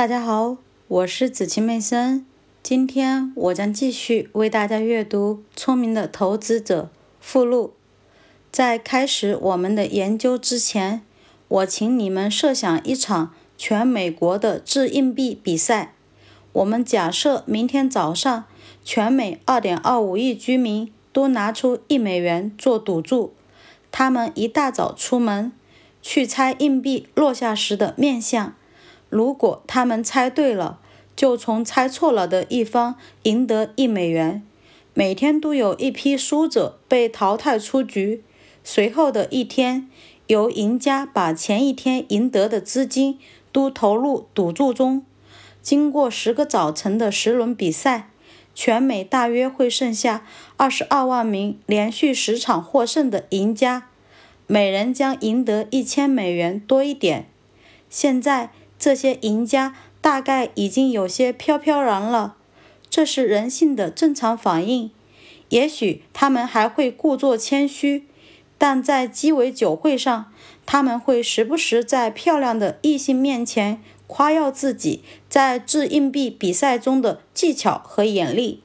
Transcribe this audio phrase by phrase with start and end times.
[0.00, 0.56] 大家好，
[0.88, 2.24] 我是子晴妹森。
[2.62, 6.84] 今天我将继续为大家阅读《聪明的投资者》
[7.20, 7.74] 附录。
[8.50, 11.02] 在开始我们的研究之前，
[11.48, 15.92] 我请你们设想一场全美国的掷硬币比赛。
[16.54, 18.44] 我们假设明天早上，
[18.82, 23.34] 全美2.25亿居民都拿出一美元做赌注。
[23.92, 25.52] 他们一大早出门
[26.00, 28.54] 去猜硬币落下时的面相。
[29.10, 30.78] 如果他们猜对了，
[31.16, 32.94] 就从猜错了的一方
[33.24, 34.42] 赢得一美元。
[34.94, 38.22] 每天都有一批输者被淘汰出局。
[38.62, 39.90] 随后的一天，
[40.28, 43.18] 由赢家把前一天赢得的资金
[43.52, 45.04] 都投入赌注中。
[45.60, 48.10] 经过十个早晨的十轮比赛，
[48.54, 50.24] 全美大约会剩下
[50.56, 53.88] 二十二万名连续十场获胜的赢家，
[54.46, 57.26] 每人将赢得一千美元多一点。
[57.88, 58.50] 现在。
[58.80, 62.36] 这些赢家大概已经有些飘飘然了，
[62.88, 64.90] 这是人性的正常反应。
[65.50, 68.06] 也许他们还会故作谦虚，
[68.56, 70.32] 但在鸡尾酒会上，
[70.64, 78.62] 他们会时不时在漂亮的异性面前夸耀自己在掷硬币比赛中的技巧和眼力。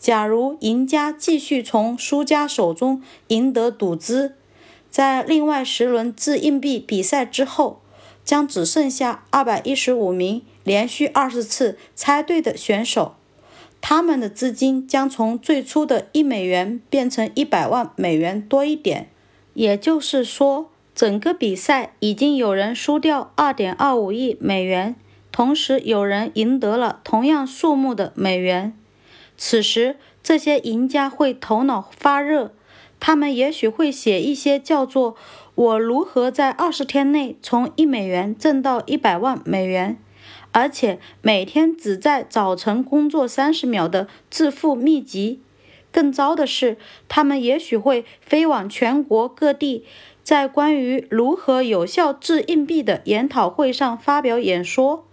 [0.00, 4.34] 假如赢家继续从输家手中赢得赌资，
[4.90, 7.80] 在另外十轮掷硬币比赛之后。
[8.24, 13.14] 将只剩下二百一十五名连续二十次猜对的选手，
[13.82, 19.10] 他们的资金将从最初的一美元变成一百万美元多一点。
[19.52, 24.96] 也就是说，整个比赛已经有人输掉二点二五亿美元，
[25.30, 28.72] 同时有人赢得了同样数目的美元。
[29.36, 32.52] 此时，这些赢家会头脑发热，
[32.98, 35.14] 他们也许会写一些叫做。
[35.54, 39.96] 我如何在二十天内从一美元挣到一百万美元，
[40.50, 45.40] 而且每天只在早晨工作三十秒的致富秘籍？
[45.92, 46.76] 更糟的是，
[47.08, 49.84] 他们也许会飞往全国各地，
[50.24, 55.06] 在关于如何有效掷硬币的研讨会上发表演说，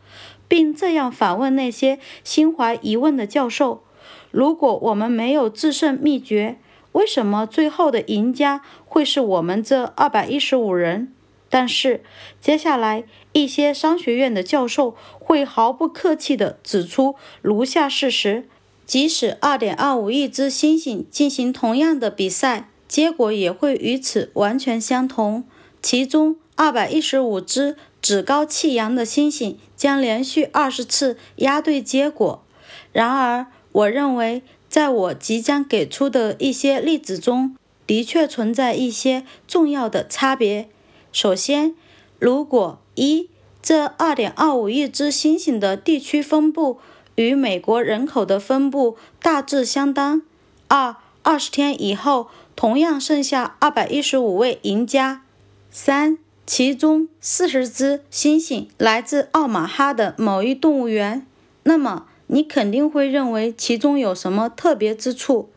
[0.47, 3.83] 并这样反问那些心怀疑问的教授：
[4.31, 6.57] 如果我们没有制胜秘诀？
[6.93, 11.13] 为什么最后的赢家会是我们这二百一十五人？
[11.49, 12.01] 但是
[12.39, 13.03] 接下来
[13.33, 18.47] 一些商学院的教授会毫不客气地指出如下事实：
[18.85, 25.45] 即使二点二五亿只猩猩进行同样的比赛，结果也会与此完全相同。
[25.81, 32.43] 其中二百一十五只趾高气扬的猩猩将连续二十次押对结果。
[32.91, 34.41] 然而，我认为。
[34.71, 40.69] 在我即将给出的一些例子中，的确存在一些重要的差别。
[41.11, 41.75] 首先，
[42.19, 43.27] 如果一
[43.61, 46.79] 这二点二五亿只猩猩的地区分布
[47.15, 50.21] 与美国人口的分布大致相当；
[50.69, 55.23] 二二十天以后同样剩下二百一十五位赢家；
[55.69, 56.17] 三
[56.47, 61.27] 其中四十只猩猩来自奥马哈的某一动物园，
[61.63, 62.05] 那么。
[62.33, 65.49] 你肯定会认为其中有什么特别之处，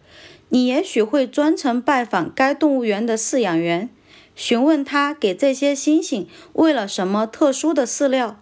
[0.49, 3.89] 你也许会专程拜访该动物园的饲养员，
[4.35, 8.41] 询问他给这些猩猩喂了什么特殊的饲料，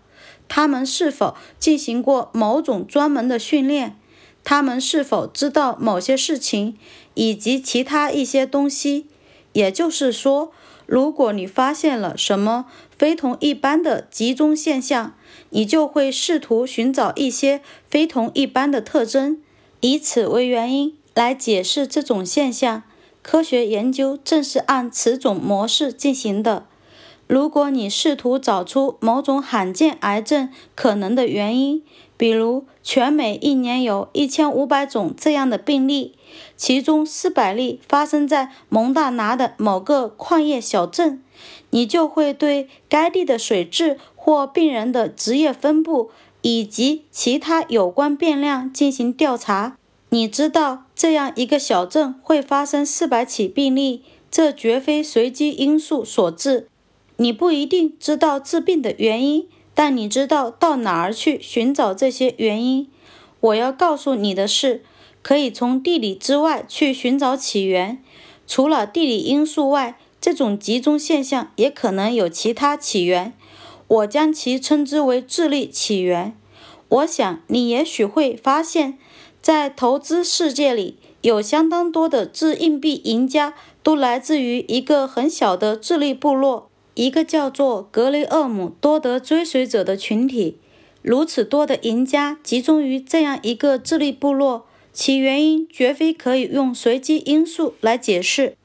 [0.48, 3.98] 他们是否进行过某种专门的训练，
[4.42, 6.78] 他们是否知道某些事情，
[7.12, 9.08] 以及其他一些东西。
[9.52, 10.50] 也就是说，
[10.86, 12.64] 如果你发现了什么
[13.02, 15.14] 非同一般的集中现象，
[15.50, 19.42] 你就会试图寻找一些非同一般的特征，
[19.80, 22.84] 以此为原因来解释这种现象。
[23.20, 26.66] 科学研究正是按此种模式进行的。
[27.26, 31.82] 如果你试图找出某种罕见癌症可能的原因，
[32.16, 36.14] 比如全美一年有一千五百种这样的病例，
[36.56, 41.20] 其中四百例发生在蒙大拿的某个矿业小镇，
[41.70, 43.98] 你就会对该地的水质。
[44.24, 49.76] 或病人的职业分布以及其他有关变量进行调查。
[50.10, 56.68] 你知道这样一个小镇会发生四百起病例，这绝非随机因素所致。
[57.16, 62.88] 你不一定知道治病的原因，但你知道到哪儿去寻找这些原因。
[63.40, 64.84] 我要告诉你的是，
[65.20, 68.00] 可以从地理之外去寻找起源。
[68.46, 73.32] 除了地理因素外，这种集中现象也可能有其他起源。
[73.88, 76.34] 我将其称之为智力起源。
[76.88, 78.96] 我想你也许会发现，
[79.42, 90.56] 在投资世界里，有相当多的掷硬币赢家都来自于一个很小的智力部落，一个叫做格雷厄姆多德追随者的群体。
[91.02, 98.56] 如此多的赢家集中于这样一个智力部落，其原因绝非可以用随机因素来解释。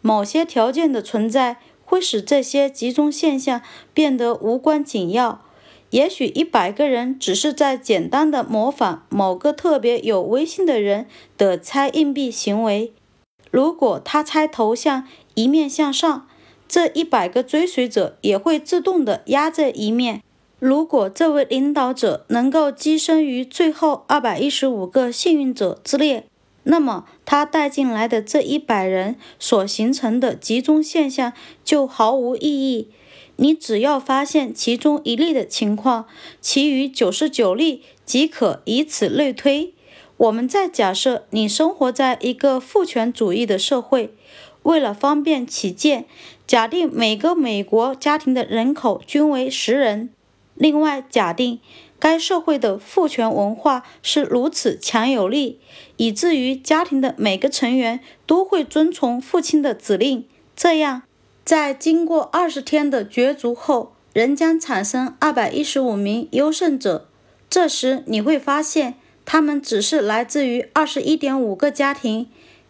[0.00, 3.60] 某些条件的存在会使这些集中现象
[3.94, 5.42] 变得无关紧要。
[5.90, 11.06] 也许一百个人只是在简单的模仿某个特别有威信的人
[11.38, 12.92] 的猜硬币行为。
[13.52, 16.26] 如果他猜头像一面向上，
[16.68, 20.22] 这一百个追随者也会自动的压这一面。
[20.58, 26.26] 如果这位领导者能够跻身于最后二百一十五个幸运者之列，
[26.68, 31.32] 那么他带进来的这一百人所形成的集中现象
[31.64, 32.88] 就毫无意义。
[33.36, 36.06] 你只要发现其中一例的情况，
[36.40, 39.74] 其余九十九例即可以此类推。
[40.16, 44.12] 我们再假设你生活在一个父权主义的社会，
[44.64, 46.06] 为了方便起见，
[46.46, 50.10] 假定每个美国家庭的人口均为十人。
[50.56, 51.60] 另外，假定
[51.98, 55.60] 该社会的父权文化是如此强有力，
[55.96, 60.26] 以至于家庭的每个成员都会遵从父亲的指令。
[60.54, 61.02] 这样，
[61.44, 67.06] 在经过二十天的角逐后，仍将产生二百一十五名优胜者。
[67.50, 68.94] 这时，你会发现，
[69.26, 72.28] 他们只是来自于二十一点五个家庭。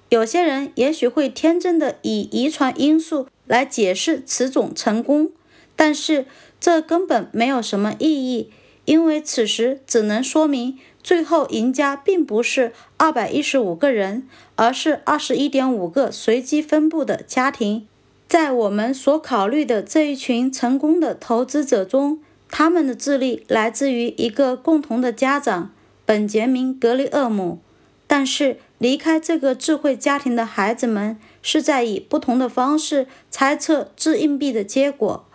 [0.08, 5.30] 有些人也许会天真的以遗传因素来解释此种成功，
[5.76, 6.26] 但是。
[6.60, 8.50] 这根本没有什么意义，
[8.84, 14.26] 因为此时只能说明最后赢家并不是二百一十五个人，
[14.56, 17.86] 而是二十一点五个随机分布的家庭。
[18.28, 22.20] 在我们所考虑的这一群成功的投资者中，
[22.50, 25.70] 他们的智力来自于一个共同的家长——
[26.04, 27.60] 本杰明·格里厄姆。
[28.08, 35.25] 但是，离开这个智慧家庭的孩子们是在以不同的方式猜测掷硬币的结果。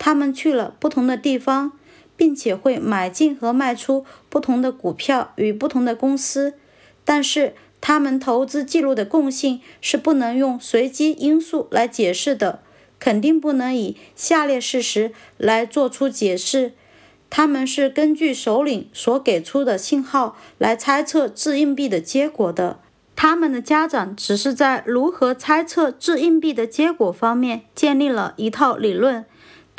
[0.00, 1.72] 他们去了不同的地方，
[2.16, 6.54] 并且会买进和卖出不同的股票与不同的公司，
[7.04, 12.60] 但是他们投资记录的共性是不能用随机因素来解释的，
[12.98, 16.72] 肯定不能以下列事实来做出解释：
[17.28, 22.80] 他们是根据首领所给出的信号来猜测掷硬币的结果的。
[23.14, 29.26] 他们的家长只是在如何猜测掷硬币的结果方面建立了一套理论。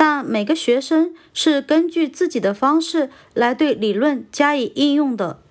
[0.04, 5.44] 但每个学生是根据自己的方式来对理论加以应用的。